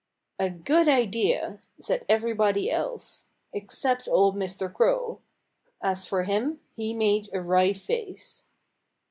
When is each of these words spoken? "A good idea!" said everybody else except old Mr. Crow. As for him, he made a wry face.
"A 0.39 0.49
good 0.49 0.87
idea!" 0.87 1.59
said 1.79 2.05
everybody 2.09 2.71
else 2.71 3.27
except 3.53 4.07
old 4.07 4.35
Mr. 4.35 4.73
Crow. 4.73 5.21
As 5.79 6.07
for 6.07 6.23
him, 6.23 6.59
he 6.75 6.91
made 6.91 7.29
a 7.33 7.39
wry 7.39 7.71
face. 7.73 8.47